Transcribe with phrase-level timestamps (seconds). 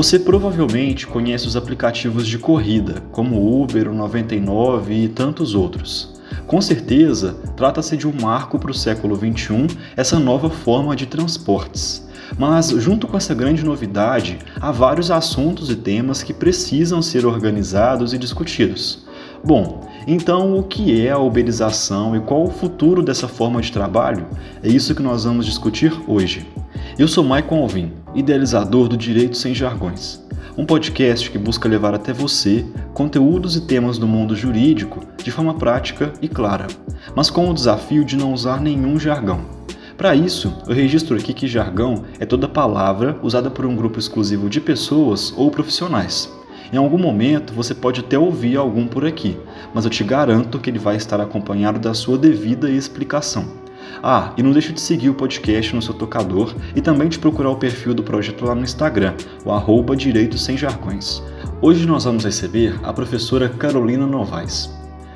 [0.00, 6.18] Você provavelmente conhece os aplicativos de corrida, como Uber, o 99 e tantos outros.
[6.46, 12.08] Com certeza, trata-se de um marco para o século XXI essa nova forma de transportes.
[12.38, 18.14] Mas, junto com essa grande novidade, há vários assuntos e temas que precisam ser organizados
[18.14, 19.04] e discutidos.
[19.44, 24.26] Bom, então o que é a uberização e qual o futuro dessa forma de trabalho?
[24.62, 26.46] É isso que nós vamos discutir hoje.
[26.98, 30.20] Eu sou Maicon Alvim, idealizador do Direito Sem Jargões,
[30.56, 35.54] um podcast que busca levar até você conteúdos e temas do mundo jurídico de forma
[35.54, 36.66] prática e clara,
[37.14, 39.40] mas com o desafio de não usar nenhum jargão.
[39.96, 44.48] Para isso, eu registro aqui que jargão é toda palavra usada por um grupo exclusivo
[44.48, 46.32] de pessoas ou profissionais.
[46.72, 49.36] Em algum momento você pode até ouvir algum por aqui,
[49.74, 53.44] mas eu te garanto que ele vai estar acompanhado da sua devida explicação.
[54.02, 57.50] Ah, e não deixe de seguir o podcast no seu tocador e também de procurar
[57.50, 61.22] o perfil do projeto lá no Instagram, o arroba Direito Sem Jargões.
[61.60, 64.70] Hoje nós vamos receber a professora Carolina Novaes.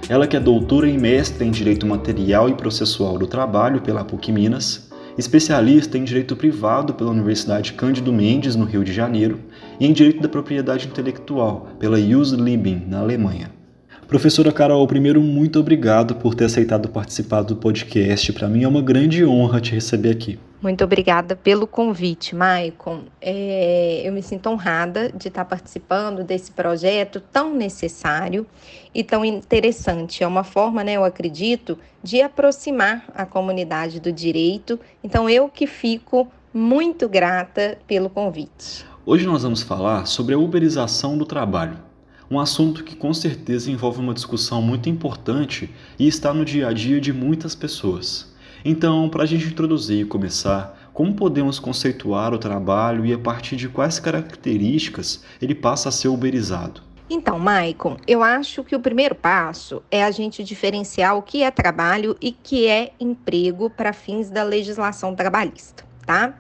[0.09, 4.31] Ela que é doutora e mestre em Direito Material e Processual do Trabalho pela PUC
[4.31, 9.41] Minas, especialista em Direito Privado pela Universidade Cândido Mendes, no Rio de Janeiro,
[9.81, 13.64] e em Direito da Propriedade Intelectual pela USE Liebing, na Alemanha.
[14.07, 18.33] Professora Carol, primeiro, muito obrigado por ter aceitado participar do podcast.
[18.33, 20.39] Para mim é uma grande honra te receber aqui.
[20.61, 23.05] Muito obrigada pelo convite, Maicon.
[23.21, 28.47] É, eu me sinto honrada de estar participando desse projeto tão necessário
[28.95, 30.23] e tão interessante.
[30.23, 34.79] É uma forma, né, eu acredito, de aproximar a comunidade do direito.
[35.03, 38.87] Então, eu que fico muito grata pelo convite.
[39.05, 41.94] Hoje nós vamos falar sobre a uberização do trabalho
[42.31, 46.73] um assunto que com certeza envolve uma discussão muito importante e está no dia a
[46.73, 48.33] dia de muitas pessoas.
[48.65, 53.57] Então, para a gente introduzir e começar, como podemos conceituar o trabalho e a partir
[53.57, 56.81] de quais características ele passa a ser uberizado?
[57.11, 61.51] Então, Maicon, eu acho que o primeiro passo é a gente diferenciar o que é
[61.51, 66.35] trabalho e que é emprego para fins da legislação trabalhista, tá?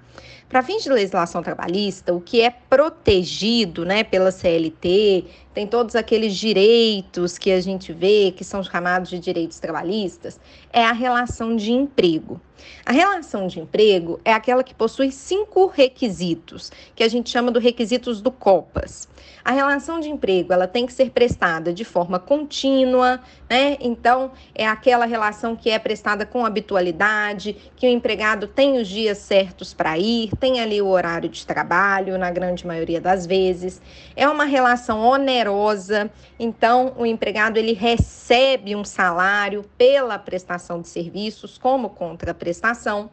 [0.49, 6.35] Para fins de legislação trabalhista, o que é protegido né, pela CLT, tem todos aqueles
[6.37, 10.39] direitos que a gente vê, que são chamados de direitos trabalhistas,
[10.73, 12.41] é a relação de emprego.
[12.85, 17.59] A relação de emprego é aquela que possui cinco requisitos, que a gente chama de
[17.59, 19.09] requisitos do COPAS.
[19.45, 23.77] A relação de emprego ela tem que ser prestada de forma contínua, né?
[23.81, 29.19] Então, é aquela relação que é prestada com habitualidade, que o empregado tem os dias
[29.19, 29.99] certos para
[30.39, 33.81] tem ali o horário de trabalho, na grande maioria das vezes.
[34.17, 41.57] É uma relação onerosa, então o empregado ele recebe um salário pela prestação de serviços
[41.57, 43.11] como contraprestação.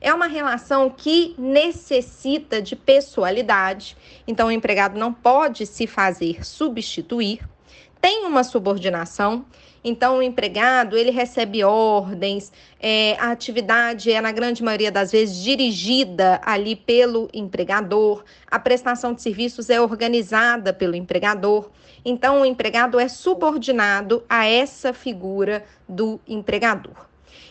[0.00, 3.96] É uma relação que necessita de pessoalidade,
[4.28, 7.40] então o empregado não pode se fazer substituir.
[8.00, 9.44] Tem uma subordinação,
[9.82, 15.42] então o empregado ele recebe ordens, é, a atividade é na grande maioria das vezes
[15.42, 21.70] dirigida ali pelo empregador, a prestação de serviços é organizada pelo empregador.
[22.04, 27.06] Então o empregado é subordinado a essa figura do empregador.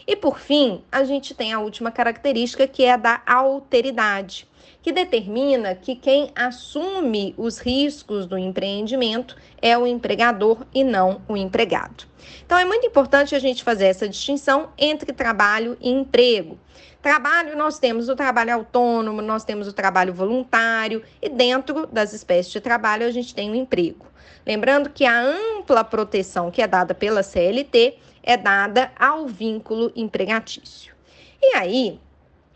[0.08, 4.48] E por fim, a gente tem a última característica que é a da alteridade,
[4.82, 11.36] que determina que quem assume os riscos do empreendimento é o empregador e não o
[11.36, 12.06] empregado.
[12.46, 16.60] Então é muito importante a gente fazer essa distinção entre trabalho e emprego.
[17.02, 22.52] Trabalho, nós temos o trabalho autônomo, nós temos o trabalho voluntário e dentro das espécies
[22.52, 24.08] de trabalho a gente tem o emprego.
[24.46, 30.96] Lembrando que a ampla proteção que é dada pela CLT é dada ao vínculo empregatício.
[31.42, 32.00] E aí,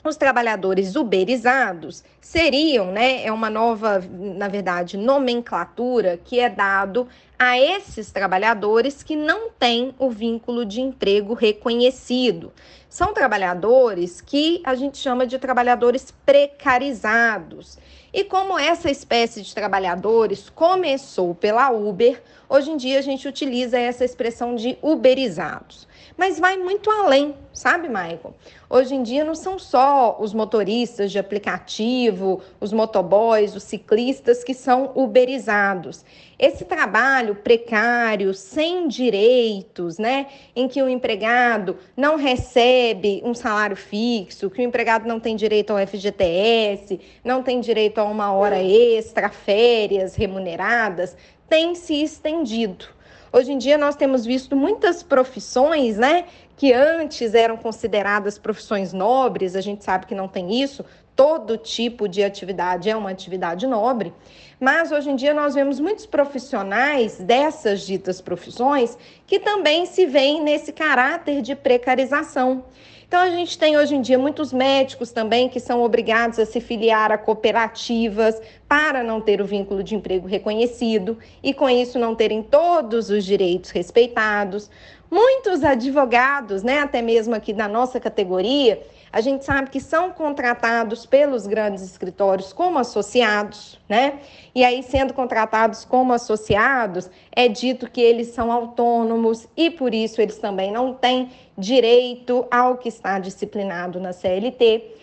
[0.03, 7.59] os trabalhadores uberizados seriam, né, é uma nova, na verdade, nomenclatura que é dado a
[7.59, 12.51] esses trabalhadores que não têm o vínculo de emprego reconhecido.
[12.89, 17.77] São trabalhadores que a gente chama de trabalhadores precarizados.
[18.11, 23.77] E como essa espécie de trabalhadores começou pela Uber, hoje em dia a gente utiliza
[23.77, 25.87] essa expressão de uberizados.
[26.19, 28.35] Mas vai muito além, sabe, Michael?
[28.69, 34.53] Hoje em dia não são só os motoristas de aplicativo, os motoboys, os ciclistas que
[34.53, 36.03] são uberizados.
[36.37, 44.49] Esse trabalho precário, sem direitos, né, em que o empregado não recebe um salário fixo,
[44.49, 49.29] que o empregado não tem direito ao FGTS, não tem direito a uma hora extra,
[49.29, 51.15] férias remuneradas,
[51.47, 52.98] tem se estendido.
[53.31, 56.25] Hoje em dia nós temos visto muitas profissões, né,
[56.57, 60.83] que antes eram consideradas profissões nobres, a gente sabe que não tem isso,
[61.15, 64.13] todo tipo de atividade é uma atividade nobre,
[64.59, 68.97] mas hoje em dia nós vemos muitos profissionais dessas ditas profissões
[69.27, 72.63] que também se veem nesse caráter de precarização.
[73.09, 76.61] Então, a gente tem hoje em dia muitos médicos também que são obrigados a se
[76.61, 82.13] filiar a cooperativas para não ter o vínculo de emprego reconhecido e, com isso, não
[82.13, 84.69] terem todos os direitos respeitados.
[85.09, 88.79] Muitos advogados, né, até mesmo aqui da nossa categoria,
[89.11, 94.19] a gente sabe que são contratados pelos grandes escritórios como associados, né?
[94.53, 100.21] E aí, sendo contratados como associados, é dito que eles são autônomos e por isso
[100.21, 104.95] eles também não têm direito ao que está disciplinado na CLT.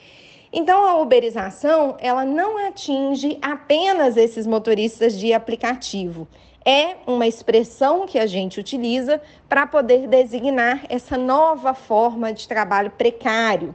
[0.53, 6.29] Então, a uberização, ela não atinge apenas esses motoristas de aplicativo.
[6.65, 12.91] É uma expressão que a gente utiliza para poder designar essa nova forma de trabalho
[12.91, 13.75] precário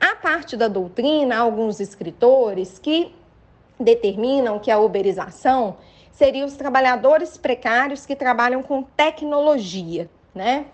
[0.00, 3.14] a parte da doutrina, alguns escritores que
[3.78, 5.76] determinam que a uberização
[6.12, 10.66] seria os trabalhadores precários que trabalham com tecnologia, né?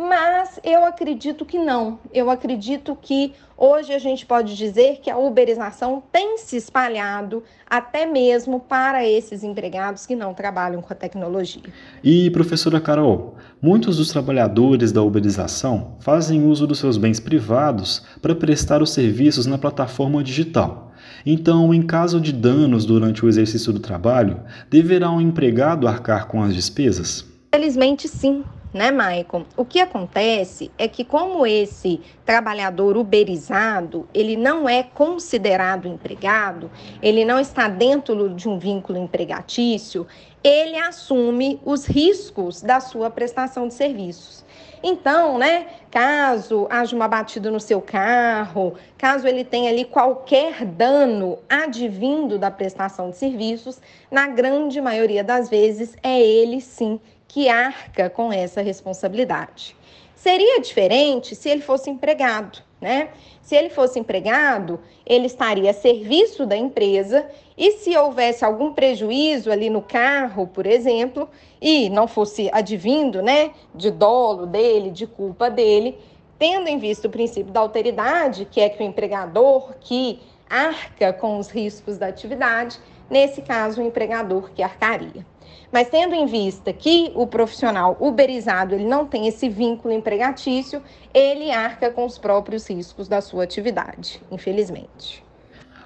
[0.00, 1.98] Mas eu acredito que não.
[2.14, 8.06] Eu acredito que hoje a gente pode dizer que a uberização tem se espalhado até
[8.06, 11.64] mesmo para esses empregados que não trabalham com a tecnologia.
[12.04, 18.36] E, professora Carol, muitos dos trabalhadores da uberização fazem uso dos seus bens privados para
[18.36, 20.92] prestar os serviços na plataforma digital.
[21.26, 26.40] Então, em caso de danos durante o exercício do trabalho, deverá um empregado arcar com
[26.40, 27.26] as despesas?
[27.52, 29.44] Felizmente, sim né, Maicon?
[29.56, 36.70] O que acontece é que como esse trabalhador uberizado, ele não é considerado empregado,
[37.02, 40.06] ele não está dentro de um vínculo empregatício,
[40.42, 44.44] ele assume os riscos da sua prestação de serviços.
[44.82, 51.38] Então, né, caso haja uma batida no seu carro, caso ele tenha ali qualquer dano
[51.48, 58.08] advindo da prestação de serviços, na grande maioria das vezes é ele sim que arca
[58.08, 59.76] com essa responsabilidade.
[60.16, 63.10] Seria diferente se ele fosse empregado, né?
[63.40, 67.24] Se ele fosse empregado, ele estaria a serviço da empresa
[67.56, 71.28] e se houvesse algum prejuízo ali no carro, por exemplo,
[71.62, 75.96] e não fosse advindo, né, de dolo dele, de culpa dele,
[76.38, 81.38] tendo em vista o princípio da alteridade, que é que o empregador que arca com
[81.38, 82.78] os riscos da atividade,
[83.08, 85.24] nesse caso o empregador que arcaria.
[85.72, 90.82] Mas tendo em vista que o profissional uberizado ele não tem esse vínculo empregatício,
[91.12, 95.22] ele arca com os próprios riscos da sua atividade, infelizmente.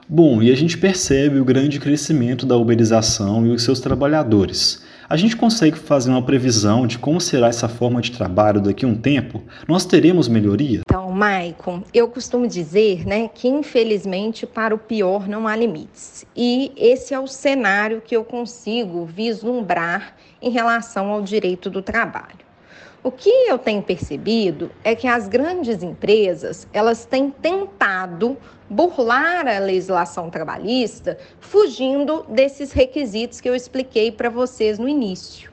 [0.08, 4.82] Bom, e a gente percebe o grande crescimento da uberização e os seus trabalhadores.
[5.08, 8.88] A gente consegue fazer uma previsão de como será essa forma de trabalho daqui a
[8.88, 9.42] um tempo?
[9.68, 10.80] Nós teremos melhoria?
[10.80, 16.24] Então, Maicon, eu costumo dizer né, que infelizmente para o pior não há limites.
[16.34, 22.42] E esse é o cenário que eu consigo vislumbrar em relação ao direito do trabalho.
[23.04, 28.36] O que eu tenho percebido é que as grandes empresas, elas têm tentado
[28.70, 35.50] burlar a legislação trabalhista, fugindo desses requisitos que eu expliquei para vocês no início.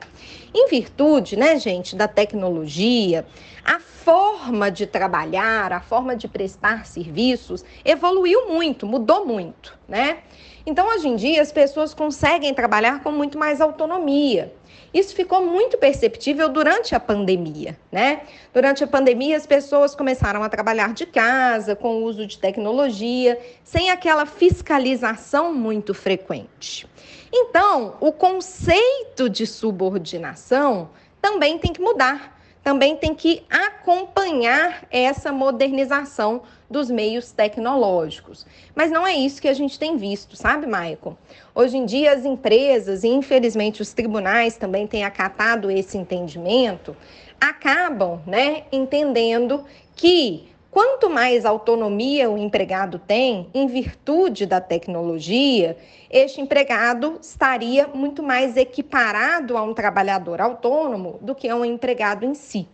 [0.53, 3.25] Em virtude, né, gente, da tecnologia,
[3.65, 3.79] a
[4.09, 10.21] forma de trabalhar, a forma de prestar serviços evoluiu muito, mudou muito, né?
[10.65, 14.51] Então, hoje em dia, as pessoas conseguem trabalhar com muito mais autonomia.
[14.91, 18.21] Isso ficou muito perceptível durante a pandemia, né?
[18.51, 23.39] Durante a pandemia, as pessoas começaram a trabalhar de casa, com o uso de tecnologia,
[23.63, 26.87] sem aquela fiscalização muito frequente.
[27.31, 30.89] Então, o conceito de subordinação
[31.21, 38.45] também tem que mudar também tem que acompanhar essa modernização dos meios tecnológicos.
[38.75, 41.17] Mas não é isso que a gente tem visto, sabe, Michael?
[41.55, 46.95] Hoje em dia, as empresas, e infelizmente os tribunais também têm acatado esse entendimento,
[47.39, 55.75] acabam né, entendendo que Quanto mais autonomia o empregado tem, em virtude da tecnologia,
[56.11, 62.23] este empregado estaria muito mais equiparado a um trabalhador autônomo do que a um empregado
[62.23, 62.67] em si.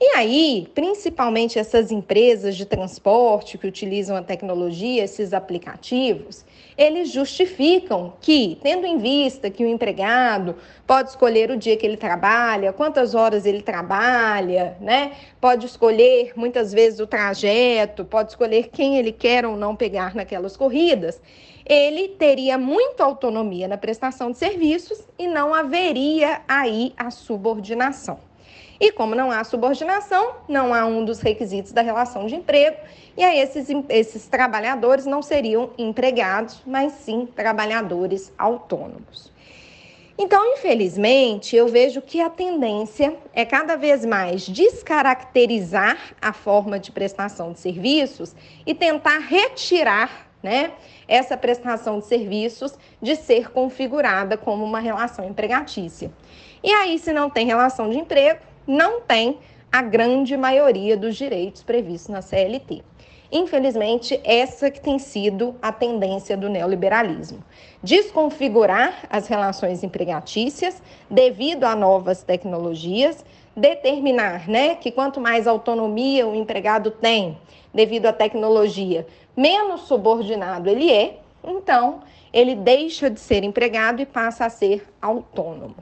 [0.00, 6.44] E aí, principalmente essas empresas de transporte que utilizam a tecnologia, esses aplicativos,
[6.76, 11.96] eles justificam que, tendo em vista que o empregado pode escolher o dia que ele
[11.96, 15.12] trabalha, quantas horas ele trabalha, né?
[15.40, 20.56] Pode escolher muitas vezes o trajeto, pode escolher quem ele quer ou não pegar naquelas
[20.56, 21.20] corridas.
[21.64, 28.18] Ele teria muita autonomia na prestação de serviços e não haveria aí a subordinação.
[28.80, 32.76] E como não há subordinação, não há um dos requisitos da relação de emprego,
[33.16, 39.32] e aí esses, esses trabalhadores não seriam empregados, mas sim trabalhadores autônomos.
[40.16, 46.92] Então, infelizmente, eu vejo que a tendência é cada vez mais descaracterizar a forma de
[46.92, 50.72] prestação de serviços e tentar retirar né,
[51.08, 56.12] essa prestação de serviços de ser configurada como uma relação empregatícia.
[56.62, 59.38] E aí, se não tem relação de emprego, não tem
[59.70, 62.82] a grande maioria dos direitos previstos na CLT.
[63.32, 67.42] Infelizmente, essa que tem sido a tendência do neoliberalismo.
[67.82, 70.80] Desconfigurar as relações empregatícias
[71.10, 73.24] devido a novas tecnologias,
[73.56, 77.36] determinar né, que quanto mais autonomia o empregado tem
[77.72, 79.04] devido à tecnologia,
[79.36, 82.00] menos subordinado ele é, então
[82.32, 85.74] ele deixa de ser empregado e passa a ser autônomo.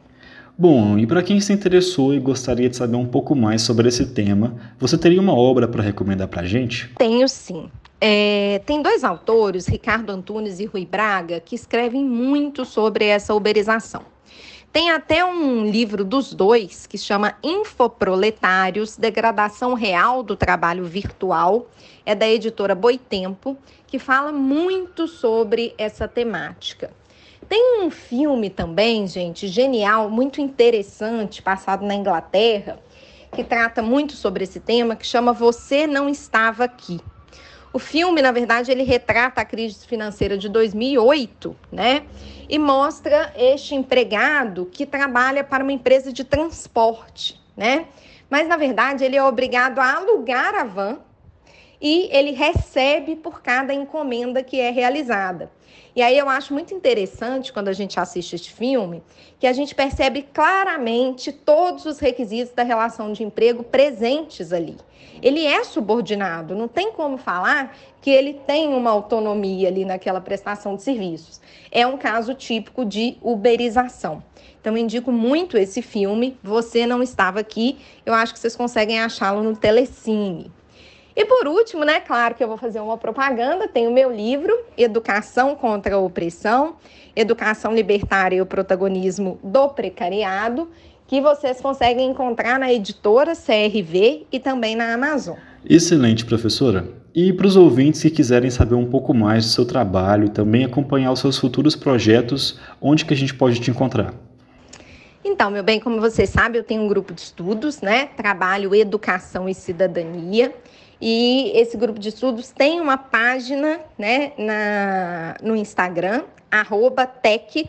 [0.56, 4.06] Bom, e para quem se interessou e gostaria de saber um pouco mais sobre esse
[4.06, 6.90] tema, você teria uma obra para recomendar para a gente?
[6.98, 7.70] Tenho sim.
[8.00, 14.02] É, tem dois autores, Ricardo Antunes e Rui Braga, que escrevem muito sobre essa uberização.
[14.72, 21.68] Tem até um livro dos dois que chama Infoproletários: Degradação Real do Trabalho Virtual.
[22.04, 23.56] É da editora Boitempo,
[23.86, 26.90] que fala muito sobre essa temática.
[27.52, 32.78] Tem um filme também, gente, genial, muito interessante, passado na Inglaterra,
[33.30, 36.98] que trata muito sobre esse tema, que chama Você Não Estava Aqui.
[37.70, 42.06] O filme, na verdade, ele retrata a crise financeira de 2008, né?
[42.48, 47.84] E mostra este empregado que trabalha para uma empresa de transporte, né?
[48.30, 51.00] Mas, na verdade, ele é obrigado a alugar a van
[51.78, 55.50] e ele recebe por cada encomenda que é realizada.
[55.94, 59.02] E aí eu acho muito interessante quando a gente assiste este filme
[59.38, 64.76] que a gente percebe claramente todos os requisitos da relação de emprego presentes ali.
[65.20, 70.74] Ele é subordinado, não tem como falar que ele tem uma autonomia ali naquela prestação
[70.74, 71.40] de serviços.
[71.70, 74.22] É um caso típico de uberização.
[74.60, 76.38] Então, indico muito esse filme.
[76.42, 80.50] Você não estava aqui, eu acho que vocês conseguem achá-lo no Telecine.
[81.14, 84.52] E por último, né, claro que eu vou fazer uma propaganda, tem o meu livro,
[84.76, 86.76] Educação contra a Opressão,
[87.14, 90.70] Educação Libertária e o Protagonismo do Precariado,
[91.06, 95.36] que vocês conseguem encontrar na editora CRV e também na Amazon.
[95.68, 96.88] Excelente, professora.
[97.14, 100.64] E para os ouvintes que quiserem saber um pouco mais do seu trabalho e também
[100.64, 104.14] acompanhar os seus futuros projetos, onde que a gente pode te encontrar?
[105.22, 108.06] Então, meu bem, como você sabe, eu tenho um grupo de estudos, né?
[108.16, 110.52] Trabalho Educação e Cidadania.
[111.04, 117.68] E esse grupo de estudos tem uma página né, na, no Instagram, arroba TEC,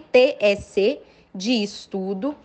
[1.34, 2.36] de estudo.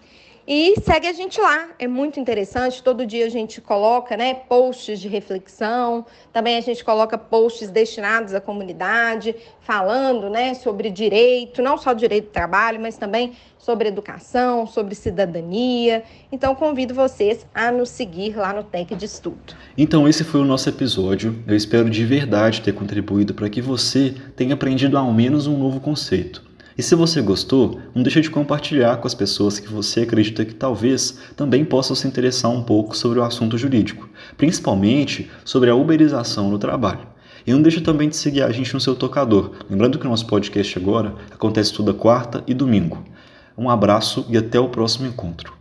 [0.50, 2.82] E segue a gente lá, é muito interessante.
[2.82, 8.32] Todo dia a gente coloca né, posts de reflexão, também a gente coloca posts destinados
[8.32, 14.66] à comunidade, falando né, sobre direito, não só direito do trabalho, mas também sobre educação,
[14.66, 16.02] sobre cidadania.
[16.32, 19.54] Então convido vocês a nos seguir lá no Tec de Estudo.
[19.76, 21.44] Então esse foi o nosso episódio.
[21.46, 25.78] Eu espero de verdade ter contribuído para que você tenha aprendido ao menos um novo
[25.78, 26.47] conceito.
[26.78, 30.54] E se você gostou, não deixe de compartilhar com as pessoas que você acredita que
[30.54, 36.48] talvez também possam se interessar um pouco sobre o assunto jurídico, principalmente sobre a uberização
[36.48, 37.00] no trabalho.
[37.44, 39.54] E não deixe também de seguir a gente no seu tocador.
[39.68, 43.02] Lembrando que o nosso podcast agora acontece toda quarta e domingo.
[43.56, 45.57] Um abraço e até o próximo encontro.